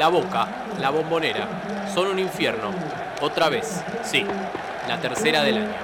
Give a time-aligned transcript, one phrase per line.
[0.00, 0.48] La boca,
[0.80, 1.46] la bombonera,
[1.94, 2.70] son un infierno.
[3.20, 4.24] Otra vez, sí,
[4.88, 5.74] la tercera del año.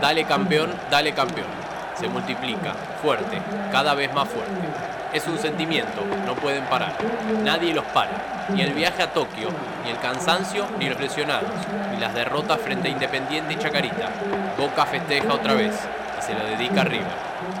[0.00, 1.46] Dale campeón, dale campeón.
[1.94, 4.50] Se multiplica, fuerte, cada vez más fuerte.
[5.12, 6.94] Es un sentimiento, no pueden parar.
[7.44, 8.48] Nadie los para.
[8.48, 9.50] Ni el viaje a Tokio,
[9.84, 11.52] ni el cansancio, ni los lesionados,
[11.92, 14.08] ni las derrotas frente a Independiente y Chacarita.
[14.58, 15.78] Boca festeja otra vez
[16.18, 17.06] y se lo dedica a River.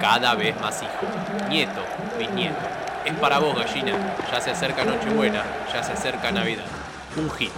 [0.00, 1.48] Cada vez más hijo.
[1.48, 1.84] Nieto,
[2.18, 2.79] bisnieto.
[3.04, 3.92] Es para vos, gallina.
[4.30, 5.42] Ya se acerca Nochebuena,
[5.72, 6.66] ya se acerca Navidad.
[7.16, 7.50] Un hit,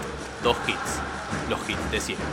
[0.43, 1.01] dos hits,
[1.51, 2.27] los hits de siempre.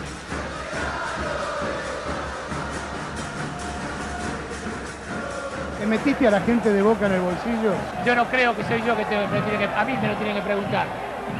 [5.79, 7.73] ¿Te metiste a la gente de Boca en el bolsillo?
[8.05, 10.15] Yo no creo que soy yo que, te, me tiene que a mí me lo
[10.15, 10.85] tienen que preguntar.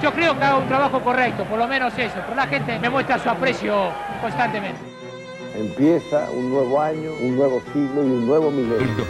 [0.01, 2.89] Yo creo que hago un trabajo correcto, por lo menos eso, pero la gente me
[2.89, 3.91] muestra su aprecio
[4.21, 4.79] constantemente.
[5.55, 9.05] Empieza un nuevo año, un nuevo siglo y un nuevo milenio.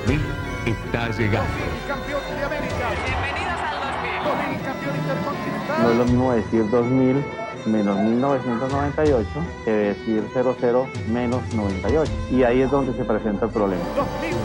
[0.66, 1.50] El 2000 está llegando.
[1.88, 2.90] Campeón de América.
[3.06, 4.24] Bienvenidos al 2000.
[4.24, 5.82] 2000 campeón intercontinental.
[5.82, 7.26] No es lo mismo decir 2000
[7.66, 9.28] menos 1998
[9.66, 12.12] que decir 00 menos 98.
[12.32, 13.84] Y ahí es donde se presenta el problema.
[13.96, 14.36] 2000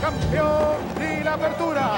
[0.00, 1.92] campeón de la apertura.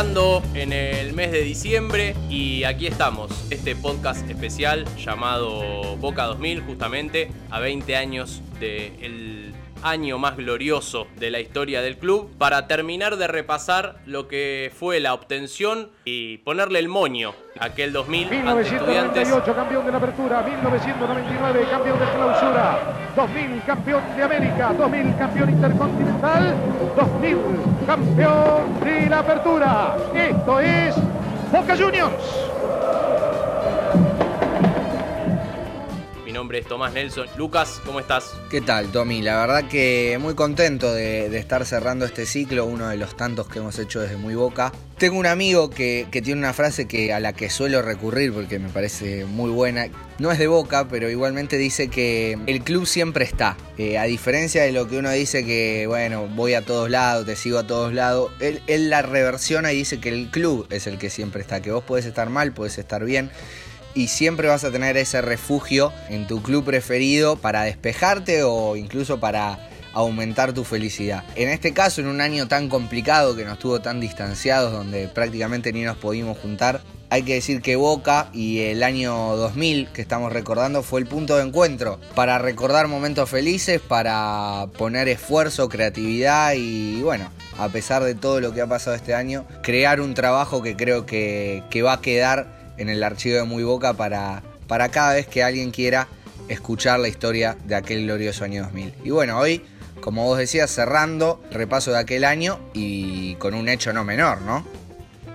[0.00, 7.30] En el mes de diciembre y aquí estamos, este podcast especial llamado Boca 2000 justamente
[7.50, 9.29] a 20 años del
[9.82, 15.00] año más glorioso de la historia del club para terminar de repasar lo que fue
[15.00, 19.98] la obtención y ponerle el moño a aquel 2000 ante estudiantes 1998 campeón de la
[19.98, 22.78] apertura, 1999 campeón de clausura,
[23.16, 26.54] 2000 campeón de América, 2000 campeón intercontinental,
[26.96, 27.36] 2000
[27.86, 29.96] campeón de la apertura.
[30.14, 30.94] Esto es
[31.50, 32.50] Boca Juniors.
[36.40, 37.26] Nombre es Tomás Nelson.
[37.36, 38.32] Lucas, ¿cómo estás?
[38.48, 39.20] ¿Qué tal, Tommy?
[39.20, 43.58] La verdad que muy contento de, estar cerrando este ciclo, uno de los tantos que
[43.58, 44.72] hemos hecho desde muy boca.
[44.96, 48.58] Tengo un amigo que, que tiene una frase que, a la que suelo recurrir porque
[48.58, 49.88] me parece muy buena.
[50.18, 53.58] No es de boca, pero igualmente dice que el club siempre está.
[53.76, 57.36] Eh, a diferencia de lo que uno dice que, bueno, voy a todos lados, te
[57.36, 60.96] sigo a todos lados, él, él la reversiona y dice que el club es el
[60.96, 61.60] que siempre está.
[61.60, 63.30] Que vos podés estar mal, podés estar bien
[63.94, 69.20] y siempre vas a tener ese refugio en tu club preferido para despejarte o incluso
[69.20, 71.24] para aumentar tu felicidad.
[71.34, 75.72] En este caso, en un año tan complicado que nos tuvo tan distanciados, donde prácticamente
[75.72, 76.80] ni nos pudimos juntar,
[77.12, 81.36] hay que decir que Boca y el año 2000 que estamos recordando fue el punto
[81.36, 88.14] de encuentro para recordar momentos felices, para poner esfuerzo, creatividad y bueno, a pesar de
[88.14, 91.94] todo lo que ha pasado este año, crear un trabajo que creo que, que va
[91.94, 96.08] a quedar en el archivo de Muy Boca para, para cada vez que alguien quiera
[96.48, 98.94] escuchar la historia de aquel glorioso año 2000.
[99.04, 99.62] Y bueno, hoy,
[100.00, 104.40] como vos decías, cerrando el repaso de aquel año y con un hecho no menor,
[104.40, 104.64] ¿no?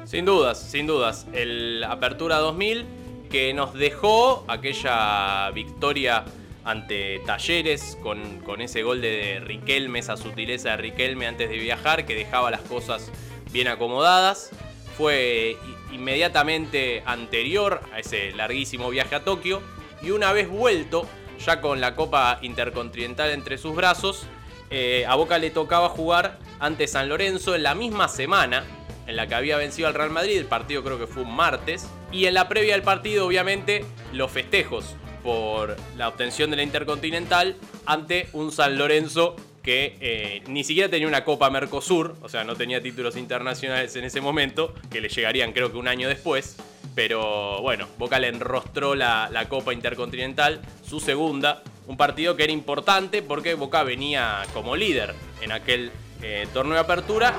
[0.05, 1.28] Sin dudas, sin dudas.
[1.34, 2.85] El Apertura 2000
[3.29, 6.25] que nos dejó aquella victoria
[6.63, 12.05] ante Talleres con, con ese gol de Riquelme, esa sutileza de Riquelme antes de viajar
[12.05, 13.11] que dejaba las cosas
[13.51, 14.50] bien acomodadas.
[14.97, 15.57] Fue
[15.95, 19.61] inmediatamente anterior a ese larguísimo viaje a Tokio
[20.01, 21.07] y una vez vuelto,
[21.44, 24.28] ya con la Copa Intercontinental entre sus brazos,
[24.69, 28.63] eh, a Boca le tocaba jugar ante San Lorenzo en la misma semana
[29.07, 31.88] en la que había vencido al Real Madrid, el partido creo que fue un martes,
[32.11, 37.55] y en la previa del partido obviamente los festejos por la obtención de la Intercontinental
[37.85, 42.55] ante un San Lorenzo que eh, ni siquiera tenía una Copa Mercosur, o sea, no
[42.55, 46.57] tenía títulos internacionales en ese momento, que le llegarían creo que un año después.
[46.93, 52.53] Pero bueno, Boca le enrostró la, la Copa Intercontinental, su segunda, un partido que era
[52.53, 57.33] importante porque Boca venía como líder en aquel eh, torneo de apertura.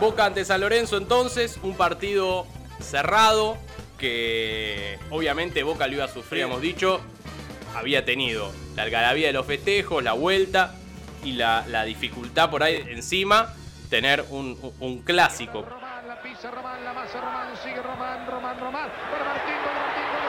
[0.00, 2.46] Boca ante San Lorenzo entonces, un partido
[2.80, 3.58] cerrado
[3.98, 7.00] que obviamente Boca lo iba a sufrir, hemos dicho,
[7.76, 10.74] había tenido la algarabía de los festejos, la vuelta
[11.24, 13.52] y la, la dificultad por ahí encima,
[13.90, 15.62] tener un, un- clásico.
[15.62, 18.88] Román, la pisa Román, la masa Román, sigue Román, Román, Román.
[19.10, 20.26] Para Martín, gol, Martín, gol.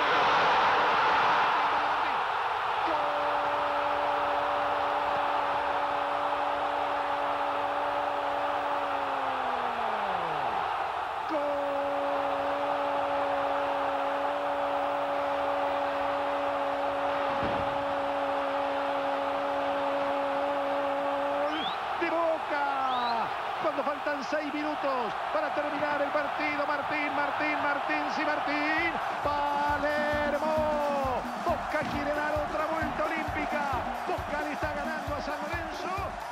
[23.62, 23.84] Cuando
[24.18, 26.66] faltan seis minutos para terminar el partido.
[26.66, 28.92] Martín, Martín, Martín, sí, Martín.
[29.24, 31.22] Palermo.
[31.46, 33.84] Boca quiere dar otra vuelta olímpica.
[34.08, 35.90] Boca le está ganando a San Lorenzo.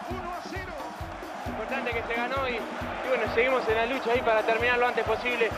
[0.10, 0.74] 1 a 0.
[1.48, 4.88] importante que se ganó y, y bueno, seguimos en la lucha ahí para terminar lo
[4.88, 5.50] antes posible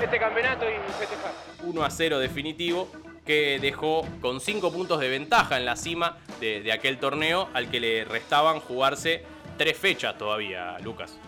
[0.00, 1.32] este campeonato y festejar.
[1.62, 2.88] 1 a 0 definitivo
[3.24, 7.70] que dejó con 5 puntos de ventaja en la cima de, de aquel torneo al
[7.70, 9.24] que le restaban jugarse
[9.56, 11.18] tres fechas todavía, Lucas.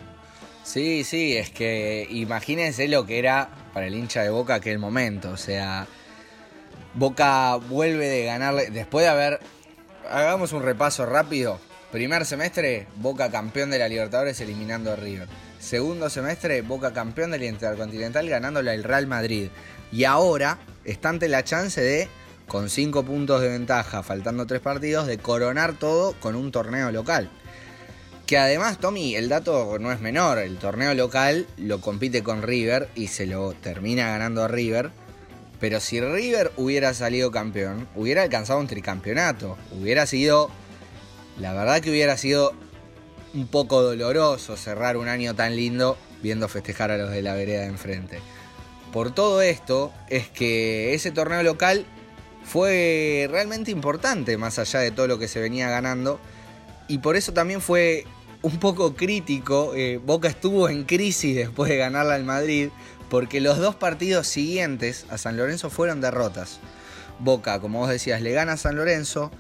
[0.68, 5.30] Sí, sí, es que imagínense lo que era para el hincha de Boca aquel momento.
[5.30, 5.86] O sea,
[6.92, 8.68] Boca vuelve de ganarle.
[8.68, 9.40] Después de haber.
[10.10, 11.58] Hagamos un repaso rápido.
[11.90, 15.26] Primer semestre, Boca campeón de la Libertadores eliminando a River.
[15.58, 19.48] Segundo semestre, Boca campeón del Intercontinental ganándole al Real Madrid.
[19.90, 22.10] Y ahora está ante la chance de,
[22.46, 27.30] con 5 puntos de ventaja, faltando 3 partidos, de coronar todo con un torneo local.
[28.28, 30.36] Que además, Tommy, el dato no es menor.
[30.36, 34.90] El torneo local lo compite con River y se lo termina ganando a River.
[35.58, 39.56] Pero si River hubiera salido campeón, hubiera alcanzado un tricampeonato.
[39.72, 40.50] Hubiera sido.
[41.40, 42.52] La verdad que hubiera sido
[43.32, 47.62] un poco doloroso cerrar un año tan lindo viendo festejar a los de la vereda
[47.62, 48.20] de enfrente.
[48.92, 51.86] Por todo esto es que ese torneo local
[52.44, 56.20] fue realmente importante, más allá de todo lo que se venía ganando.
[56.88, 58.04] Y por eso también fue
[58.42, 59.72] un poco crítico.
[59.74, 62.70] eh, Boca estuvo en crisis después de ganarla al Madrid,
[63.10, 66.60] porque los dos partidos siguientes a San Lorenzo fueron derrotas.
[67.18, 69.30] Boca, como vos decías, le gana a San Lorenzo.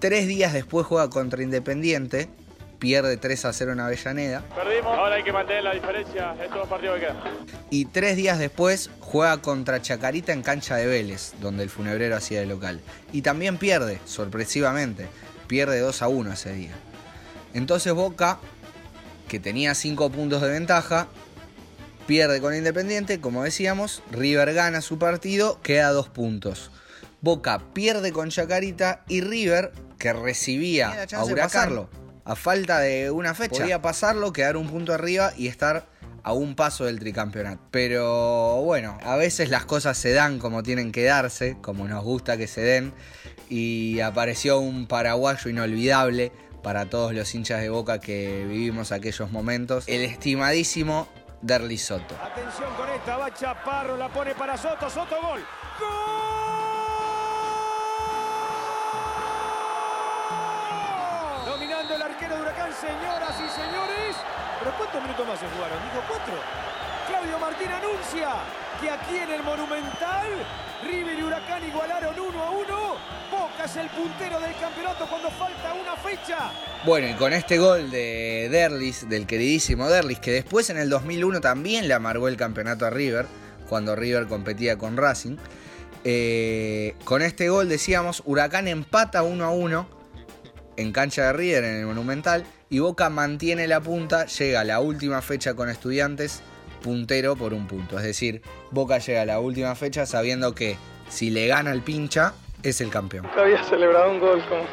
[0.00, 2.28] Tres días después juega contra Independiente.
[2.78, 4.42] Pierde 3 a 0 en Avellaneda.
[4.56, 7.16] Perdimos, ahora hay que mantener la diferencia en todos los partidos que quedan.
[7.68, 12.40] Y tres días después juega contra Chacarita en cancha de Vélez, donde el funebrero hacía
[12.40, 12.80] de local.
[13.12, 15.08] Y también pierde, sorpresivamente.
[15.46, 16.72] Pierde 2 a 1 ese día.
[17.54, 18.38] Entonces Boca,
[19.28, 21.08] que tenía 5 puntos de ventaja,
[22.06, 24.02] pierde con Independiente, como decíamos.
[24.10, 26.70] River gana su partido, queda 2 puntos.
[27.20, 31.86] Boca pierde con Chacarita y River, que recibía a Huracán
[32.24, 35.86] a falta de una fecha, podía pasarlo, quedar un punto arriba y estar
[36.22, 37.60] a un paso del tricampeonato.
[37.70, 42.36] Pero bueno, a veces las cosas se dan como tienen que darse, como nos gusta
[42.36, 42.92] que se den.
[43.48, 46.30] Y apareció un paraguayo inolvidable
[46.62, 49.84] para todos los hinchas de boca que vivimos aquellos momentos.
[49.86, 51.08] El estimadísimo
[51.42, 52.14] Derli Soto.
[52.22, 55.40] Atención con esta, va Chaparro, la pone para Soto, Soto gol.
[55.78, 56.20] ¡Gol!
[61.46, 64.16] Dominando el arquero de Huracán, señoras y señores.
[64.58, 65.78] ¿Pero cuántos minutos más se jugaron?
[65.82, 66.34] Dijo cuatro.
[67.08, 68.28] Claudio Martín anuncia
[68.80, 70.28] que aquí en el Monumental,
[70.84, 72.19] River y Huracán igualaron.
[73.60, 76.50] El puntero del campeonato cuando falta una fecha.
[76.86, 81.42] Bueno, y con este gol de Derlis, del queridísimo Derlis, que después en el 2001
[81.42, 83.26] también le amargó el campeonato a River,
[83.68, 85.36] cuando River competía con Racing.
[86.04, 89.88] eh, con este gol decíamos, Huracán empata 1 a 1
[90.78, 94.80] en cancha de River en el Monumental y Boca mantiene la punta, llega a la
[94.80, 96.40] última fecha con estudiantes
[96.82, 97.98] puntero por un punto.
[97.98, 98.40] Es decir,
[98.70, 100.78] Boca llega a la última fecha sabiendo que
[101.10, 103.24] si le gana el pincha es el campeón.
[103.26, 104.64] Nunca había celebrado un gol como,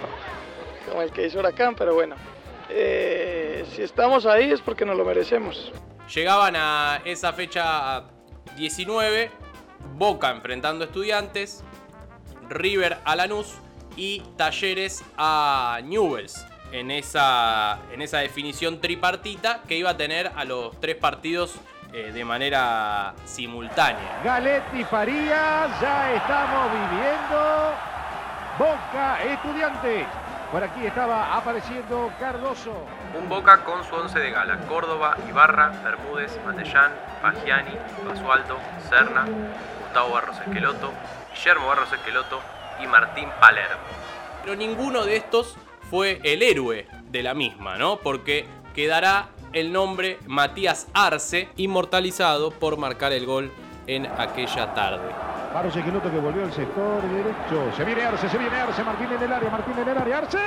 [0.88, 2.16] como el que hizo Huracán, pero bueno,
[2.69, 5.71] eh, si estamos ahí es porque nos lo merecemos.
[6.14, 8.06] Llegaban a esa fecha
[8.56, 9.31] 19,
[9.95, 11.64] Boca enfrentando a Estudiantes,
[12.50, 13.56] River a Lanús
[13.95, 16.45] y Talleres a Newells.
[16.71, 21.56] En esa, en esa definición tripartita que iba a tener a los tres partidos
[21.94, 24.21] eh, de manera simultánea.
[24.23, 27.73] Galetti Farías, ya estamos viviendo
[28.57, 30.07] Boca Estudiantes.
[30.51, 32.85] Por aquí estaba apareciendo Cardoso.
[33.17, 34.57] Un Boca con su once de gala.
[34.67, 36.91] Córdoba, Ibarra, Bermúdez, Matellán,
[37.21, 37.77] Pagiani,
[38.07, 38.57] Basualdo,
[38.89, 39.25] Serna,
[39.81, 40.91] Gustavo Barros Esqueloto,
[41.33, 42.39] Guillermo Barros Esqueloto
[42.81, 43.83] y Martín Palermo.
[44.41, 45.57] Pero ninguno de estos
[45.89, 47.97] fue el héroe de la misma, ¿no?
[47.97, 49.27] Porque quedará
[49.59, 53.52] el nombre Matías Arce, inmortalizado por marcar el gol
[53.87, 55.09] en aquella tarde.
[55.54, 57.76] Barros Esqueloto que volvió al sector derecho.
[57.76, 58.83] Se viene Arce, se viene Arce.
[58.83, 60.18] Martín en el área, Martín en el área.
[60.19, 60.37] Arce.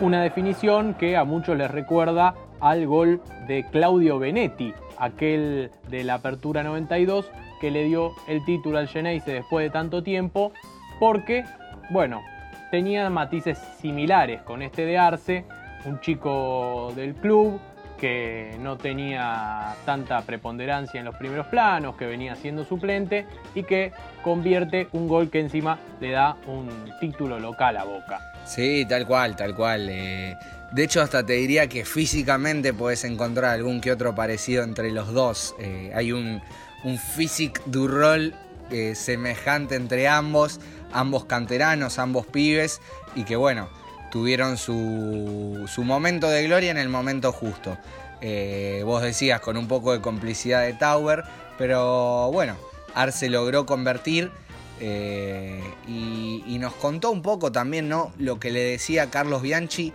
[0.00, 6.14] Una definición que a muchos les recuerda al gol de Claudio Benetti, aquel de la
[6.14, 10.52] Apertura 92 que le dio el título al Geneise después de tanto tiempo,
[10.98, 11.44] porque,
[11.90, 12.22] bueno,
[12.70, 15.44] tenía matices similares con este de Arce,
[15.84, 17.60] un chico del club
[18.04, 23.92] que no tenía tanta preponderancia en los primeros planos, que venía siendo suplente y que
[24.22, 26.68] convierte un gol que encima le da un
[27.00, 28.20] título local a Boca.
[28.44, 29.88] Sí, tal cual, tal cual.
[29.88, 30.36] eh,
[30.72, 35.14] de hecho, hasta te diría que físicamente puedes encontrar algún que otro parecido entre los
[35.14, 35.54] dos.
[35.58, 36.42] Eh, hay un,
[36.84, 38.34] un physic du rol
[38.70, 40.60] eh, semejante entre ambos,
[40.92, 42.82] ambos canteranos, ambos pibes,
[43.16, 43.70] y que bueno,
[44.14, 47.76] tuvieron su, su momento de gloria en el momento justo.
[48.20, 51.24] Eh, vos decías con un poco de complicidad de Tower,
[51.58, 52.54] pero bueno,
[52.94, 54.30] Arce logró convertir
[54.78, 58.12] eh, y, y nos contó un poco también ¿no?
[58.16, 59.92] lo que le decía Carlos Bianchi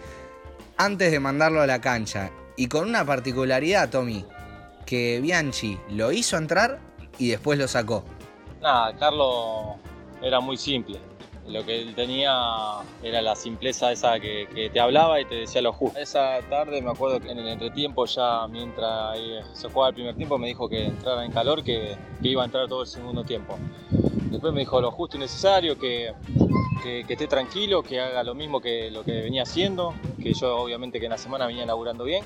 [0.76, 2.30] antes de mandarlo a la cancha.
[2.58, 4.26] Y con una particularidad, Tommy,
[4.86, 6.80] que Bianchi lo hizo entrar
[7.18, 8.04] y después lo sacó.
[8.62, 9.78] Nada, Carlos
[10.22, 11.00] era muy simple.
[11.50, 12.32] Lo que él tenía
[13.02, 16.00] era la simpleza esa que, te hablaba y te decía lo justo.
[16.00, 20.16] Esa tarde me acuerdo que en el entretiempo, ya mientras eh, se jugaba el primer
[20.16, 23.58] tiempo, me dijo que entrara en calor, que, iba a entrar todo el segundo tiempo.
[24.30, 26.14] Después me dijo lo justo y necesario, que,
[27.10, 31.08] esté tranquilo, que haga lo mismo que lo que venía haciendo, que yo obviamente que
[31.08, 32.24] en la semana venía laburando bien.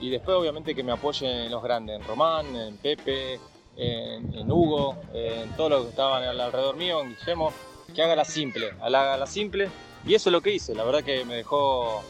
[0.00, 3.38] Y después obviamente que me apoyen en los grandes, en Román, en Pepe,
[3.76, 7.52] en, en Hugo, en todos los que estaban alrededor mío, en Guillermo,
[7.94, 9.68] que haga la simple, haga la simple.
[10.06, 12.02] Y eso es lo que hice, la verdad que me dejó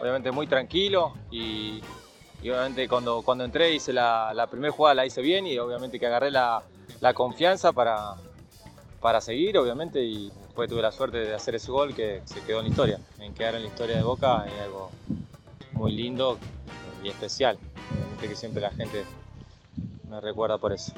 [0.00, 1.80] obviamente muy tranquilo y,
[2.42, 6.06] y obviamente cuando, cuando entré hice la, primera jugada la hice bien y obviamente que
[6.06, 6.62] agarré la,
[7.00, 8.14] la confianza para,
[9.00, 12.58] para seguir obviamente y después tuve la suerte de hacer ese gol que se quedó
[12.58, 13.00] en la historia.
[13.20, 14.90] En quedar en la historia de Boca es algo
[15.72, 16.38] muy lindo
[17.02, 17.58] y especial.
[18.20, 19.04] Que siempre la gente
[20.08, 20.92] me recuerda por eso.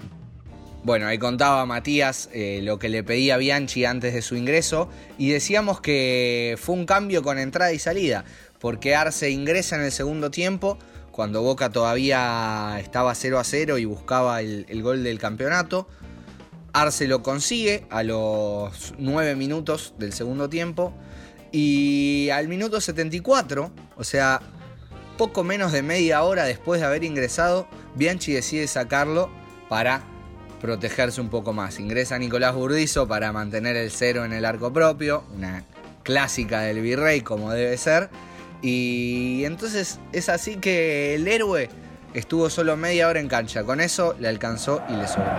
[0.85, 5.31] Bueno, ahí contaba Matías eh, lo que le pedía Bianchi antes de su ingreso y
[5.31, 8.25] decíamos que fue un cambio con entrada y salida,
[8.61, 10.79] porque Arce ingresa en el segundo tiempo,
[11.11, 15.89] cuando Boca todavía estaba 0 a 0 y buscaba el, el gol del campeonato.
[16.73, 20.95] Arce lo consigue a los 9 minutos del segundo tiempo
[21.51, 24.41] y al minuto 74, o sea,
[25.17, 27.67] poco menos de media hora después de haber ingresado,
[27.97, 29.29] Bianchi decide sacarlo
[29.69, 30.05] para
[30.61, 31.79] protegerse un poco más.
[31.79, 35.65] Ingresa Nicolás Burdizo para mantener el cero en el arco propio, una
[36.03, 38.11] clásica del virrey como debe ser.
[38.63, 41.69] Y entonces es así que el héroe
[42.15, 43.63] estuvo solo media hora en cancha.
[43.65, 45.31] Con eso le alcanzó y le sobró.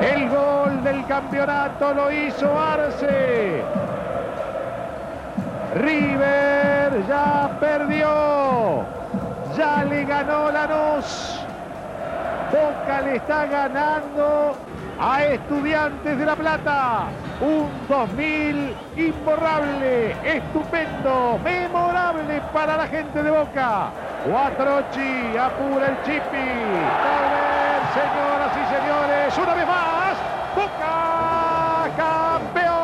[0.00, 3.62] El gol del campeonato lo hizo Arce.
[5.74, 8.86] River ya perdió.
[9.56, 11.29] Ya le ganó Lanús.
[12.50, 14.56] Boca le está ganando
[15.00, 17.04] a Estudiantes de La Plata.
[17.40, 23.90] Un 2000 imborrable, estupendo, memorable para la gente de Boca.
[24.26, 26.36] Cuatrochi apura el chipi.
[27.30, 30.16] Ver, señoras y señores, una vez más,
[30.56, 32.80] Boca campeón.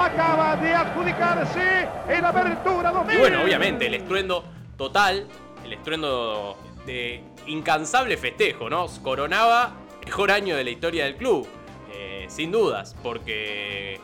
[0.00, 3.14] Acaba de adjudicarse en apertura 2000.
[3.14, 4.44] Y bueno, obviamente, el estruendo
[4.76, 5.26] total,
[5.64, 6.56] el estruendo
[6.86, 8.86] de incansable festejo, ¿no?
[9.02, 11.46] Coronaba mejor año de la historia del club,
[11.92, 14.00] eh, sin dudas, porque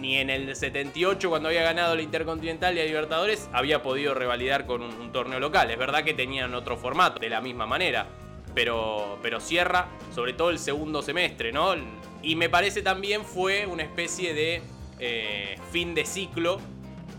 [0.00, 4.66] ni en el 78 cuando había ganado la Intercontinental y a Libertadores había podido revalidar
[4.66, 5.70] con un, un torneo local.
[5.70, 8.06] Es verdad que tenían otro formato, de la misma manera,
[8.54, 11.74] pero, pero cierra sobre todo el segundo semestre, ¿no?
[12.22, 14.62] Y me parece también fue una especie de
[14.98, 16.60] eh, fin de ciclo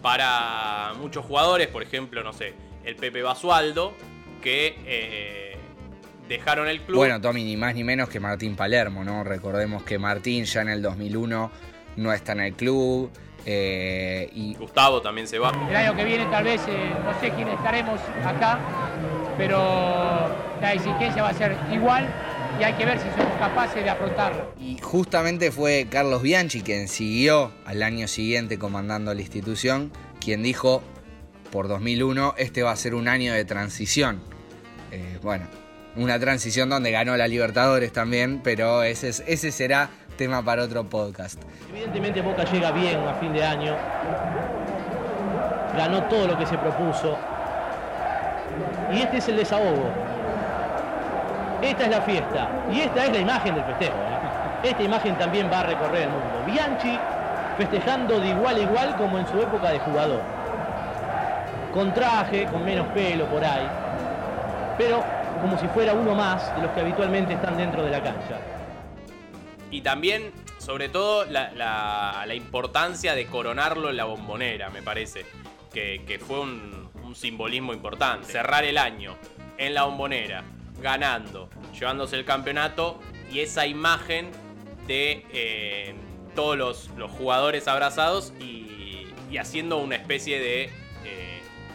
[0.01, 2.53] para muchos jugadores, por ejemplo, no sé,
[2.89, 3.93] el Pepe Basualdo,
[4.41, 5.57] que eh,
[6.27, 6.97] dejaron el club.
[6.97, 9.23] Bueno, Tommy, ni más ni menos que Martín Palermo, ¿no?
[9.23, 11.51] Recordemos que Martín ya en el 2001
[11.97, 13.11] no está en el club.
[13.45, 15.51] eh, y Gustavo también se va.
[15.69, 18.59] El año que viene tal vez, eh, no sé quién estaremos acá,
[19.37, 20.27] pero
[20.59, 22.07] la exigencia va a ser igual
[22.59, 24.51] y hay que ver si somos capaces de afrontarlo.
[24.59, 30.81] Y justamente fue Carlos Bianchi quien siguió al año siguiente comandando la institución, quien dijo
[31.51, 34.21] por 2001 este va a ser un año de transición.
[34.91, 35.45] Eh, bueno,
[35.95, 40.83] una transición donde ganó la Libertadores también, pero ese, es- ese será tema para otro
[40.85, 41.41] podcast.
[41.71, 43.75] Evidentemente Boca llega bien a fin de año,
[45.77, 47.17] ganó todo lo que se propuso
[48.91, 49.89] y este es el desahogo.
[51.61, 53.93] Esta es la fiesta y esta es la imagen del festejo.
[53.93, 54.69] ¿eh?
[54.69, 56.43] Esta imagen también va a recorrer el mundo.
[56.45, 56.97] Bianchi
[57.57, 60.21] festejando de igual a igual como en su época de jugador.
[61.73, 63.67] Con traje, con menos pelo por ahí,
[64.77, 65.03] pero
[65.41, 68.39] como si fuera uno más de los que habitualmente están dentro de la cancha.
[69.71, 75.25] Y también sobre todo la, la- importancia de coronarlo en la bombonera, me parece.
[75.73, 78.31] Que, que fue un, un simbolismo importante.
[78.31, 79.15] Cerrar el año
[79.59, 80.43] en la bombonera,
[80.81, 82.99] ganando, llevándose el campeonato
[83.31, 84.31] y esa imagen
[84.87, 85.93] de eh,
[86.35, 90.63] todos los, los jugadores abrazados y, y haciendo una especie de
[91.05, 91.28] eh,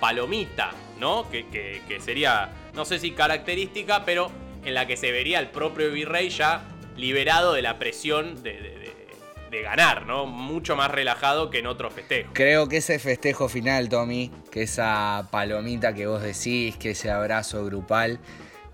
[0.09, 0.71] palomita,
[1.01, 1.31] ¿no?
[1.31, 4.31] Que, que- sería, no sé si característica, pero
[4.63, 6.63] en la que se vería el propio virrey ya
[6.95, 8.95] liberado de la presión de, de- de-
[9.51, 10.27] de ganar, ¿no?
[10.27, 12.33] Mucho más relajado que en otros festejos.
[12.35, 17.65] Creo que ese festejo final, Tommy, que esa palomita que vos decís, que ese abrazo
[17.65, 18.19] grupal,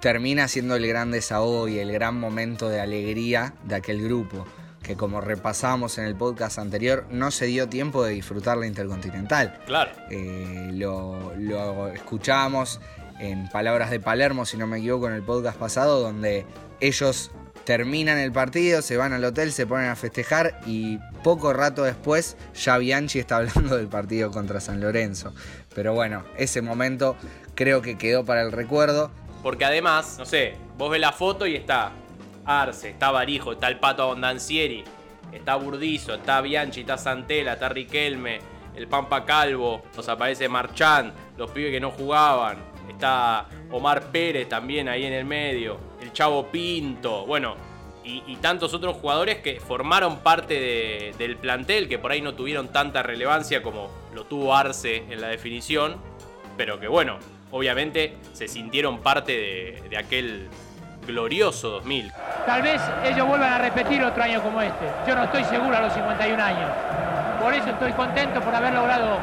[0.00, 4.46] termina siendo el gran desahogo y el gran momento de alegría de aquel grupo,
[4.90, 9.56] que como repasamos en el podcast anterior, no se dio tiempo de disfrutar la Intercontinental.
[9.64, 9.92] Claro.
[10.10, 12.80] Eh, lo, lo escuchábamos
[13.20, 16.44] en Palabras de Palermo, si no me equivoco, en el podcast pasado, donde
[16.80, 17.30] ellos
[17.62, 22.36] terminan el partido, se van al hotel, se ponen a festejar y poco rato después
[22.52, 25.32] ya Bianchi está hablando del partido contra San Lorenzo.
[25.72, 27.14] Pero bueno, ese momento
[27.54, 29.12] creo que quedó para el recuerdo.
[29.44, 31.92] Porque además, no sé, vos ves la foto y está
[32.50, 34.82] Arce, está Barijo, está el Pato Abondancieri,
[35.32, 38.40] está Burdizo, está Bianchi, está Santela, está Riquelme,
[38.74, 44.88] el Pampa Calvo, nos aparece Marchand, los pibes que no jugaban, está Omar Pérez también
[44.88, 47.56] ahí en el medio, el Chavo Pinto, bueno,
[48.02, 52.68] y, tantos otros jugadores que formaron parte de- del plantel, que por ahí no tuvieron
[52.72, 55.96] tanta relevancia como lo tuvo Arce en la definición,
[56.56, 57.18] pero que bueno,
[57.52, 60.48] obviamente se sintieron parte de aquel
[61.06, 62.12] glorioso 2000.
[62.46, 64.86] Tal vez ellos vuelvan a repetir otro año como este.
[65.06, 66.70] Yo no estoy seguro a los 51 años.
[67.40, 69.18] Por eso estoy contento por haber logrado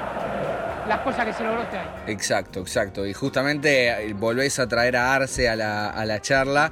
[0.88, 1.90] las cosas que se logró este año.
[2.08, 3.06] Exacto, exacto.
[3.06, 6.72] Y justamente eh, volvés a traer a Arce a la, a la charla.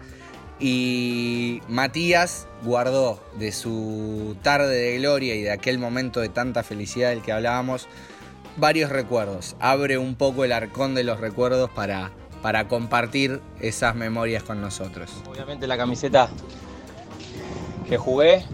[0.58, 7.10] Y Matías guardó de su tarde de gloria y de aquel momento de tanta felicidad
[7.10, 7.90] del que hablábamos
[8.58, 9.56] varios recuerdos.
[9.60, 12.12] Abre un poco el arcón de los recuerdos para,
[12.46, 15.12] para compartir esas memorias con nosotros.
[15.28, 16.30] Obviamente la camiseta
[17.90, 18.46] que jugué,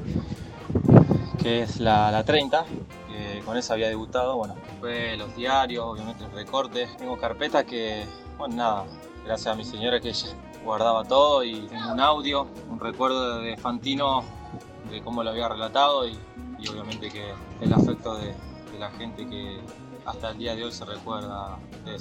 [1.43, 2.63] que es la, la 30,
[3.09, 8.05] que con esa había debutado, bueno, fue los diarios, obviamente los recortes, tengo carpetas que,
[8.37, 8.85] bueno, nada,
[9.25, 10.29] gracias a mi señora que ella
[10.63, 14.23] guardaba todo y tengo un audio, un recuerdo de Fantino
[14.89, 16.17] de cómo lo había relatado y,
[16.69, 18.33] obviamente que el afecto de,
[18.79, 19.59] la gente que
[20.05, 21.97] hasta el día de hoy se recuerda de.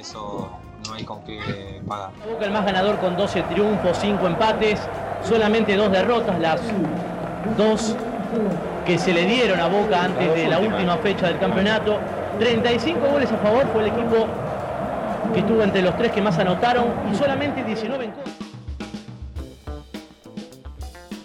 [0.00, 0.50] Eso
[0.88, 2.10] no hay con qué pagar.
[2.28, 4.80] Boca el más ganador con 12 triunfos, 5 empates,
[5.22, 6.60] solamente dos derrotas, las
[7.56, 7.96] dos
[8.84, 11.98] que se le dieron a Boca antes de la última fecha del campeonato.
[12.38, 14.26] 35 goles a favor fue el equipo
[15.32, 18.32] que estuvo entre los tres que más anotaron y solamente 19 en contra.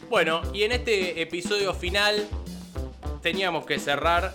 [0.09, 2.25] Bueno, y en este episodio final
[3.21, 4.33] teníamos que cerrar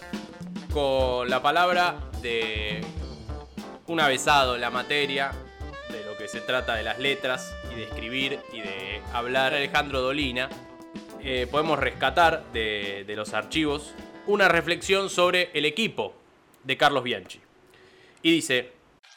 [0.73, 2.81] con la palabra de
[3.87, 5.33] un avesado en la materia,
[5.89, 10.01] de lo que se trata de las letras y de escribir y de hablar Alejandro
[10.01, 10.49] Dolina.
[11.21, 13.93] Eh, podemos rescatar de, de los archivos
[14.27, 16.15] una reflexión sobre el equipo
[16.63, 17.41] de Carlos Bianchi.
[18.23, 18.73] Y dice,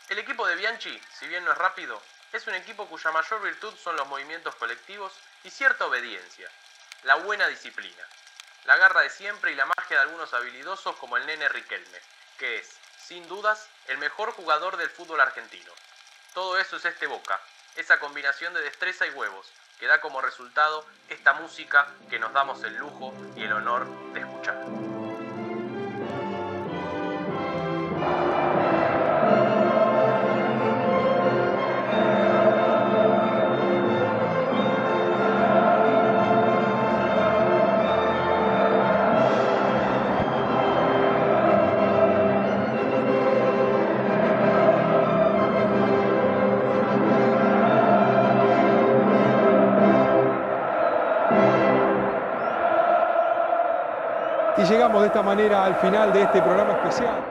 [0.10, 2.02] El equipo de Bianchi, si bien no es rápido,
[2.34, 6.50] es un equipo cuya mayor virtud son los movimientos colectivos y cierta obediencia,
[7.04, 8.04] la buena disciplina,
[8.66, 12.00] la garra de siempre y la magia de algunos habilidosos como el nene Riquelme,
[12.38, 12.77] que es,
[13.08, 15.72] sin dudas, el mejor jugador del fútbol argentino.
[16.34, 17.40] Todo eso es este Boca,
[17.78, 19.48] esa combinación de destreza y huevos,
[19.80, 24.20] que da como resultado esta música que nos damos el lujo y el honor de
[24.20, 24.87] escuchar.
[54.70, 57.27] Llegamos de esta manera al final de este programa especial.